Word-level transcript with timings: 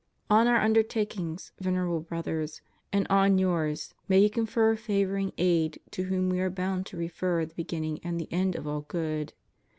On 0.31 0.47
Our 0.47 0.59
undertakings, 0.59 1.51
Venerable 1.59 1.99
Brothers, 1.99 2.61
and 2.91 3.05
on 3.11 3.37
yours, 3.37 3.93
may 4.07 4.19
He 4.21 4.29
confer 4.29 4.75
favoring 4.75 5.31
aid 5.37 5.79
to 5.91 6.05
whom 6.05 6.27
we 6.29 6.39
are 6.39 6.49
bound 6.49 6.87
to 6.87 6.97
refer 6.97 7.45
the 7.45 7.53
beginning 7.53 7.99
and 8.03 8.19
the 8.19 8.33
end 8.33 8.55
of 8.55 8.65
all 8.65 8.81
good. 8.81 9.33